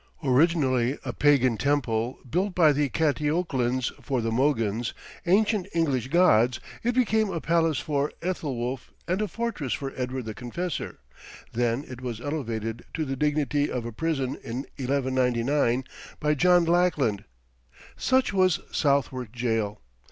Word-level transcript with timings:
Originally 0.23 0.97
a 1.05 1.13
pagan 1.13 1.57
temple, 1.57 2.17
built 2.27 2.55
by 2.55 2.71
the 2.71 2.89
Catieuchlans 2.89 3.91
for 4.01 4.19
the 4.19 4.31
Mogons, 4.31 4.93
ancient 5.27 5.67
English 5.75 6.07
gods, 6.07 6.59
it 6.81 6.95
became 6.95 7.29
a 7.29 7.39
palace 7.39 7.77
for 7.77 8.11
Ethelwolf 8.23 8.91
and 9.07 9.21
a 9.21 9.27
fortress 9.27 9.73
for 9.73 9.93
Edward 9.95 10.25
the 10.25 10.33
Confessor; 10.33 10.97
then 11.53 11.85
it 11.87 12.01
was 12.01 12.19
elevated 12.19 12.83
to 12.95 13.05
the 13.05 13.15
dignity 13.15 13.69
of 13.69 13.85
a 13.85 13.91
prison, 13.91 14.39
in 14.43 14.65
1199, 14.79 15.83
by 16.19 16.33
John 16.33 16.65
Lackland. 16.65 17.23
Such 17.95 18.33
was 18.33 18.59
Southwark 18.71 19.31
Jail. 19.31 19.81